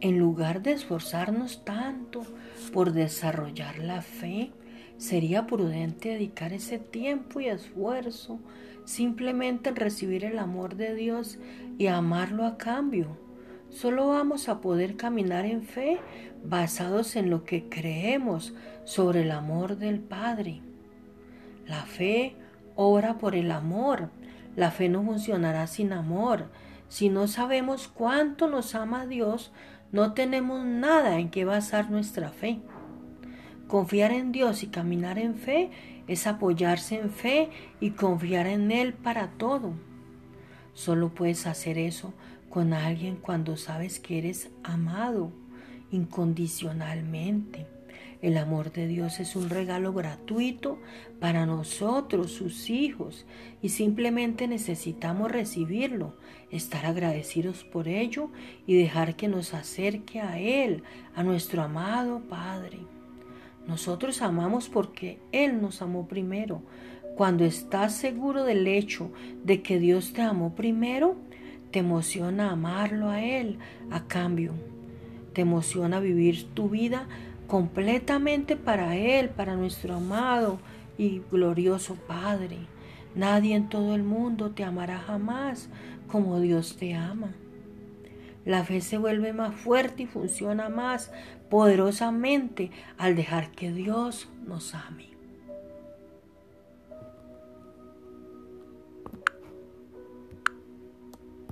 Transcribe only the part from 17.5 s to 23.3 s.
creemos sobre el amor del Padre. La fe obra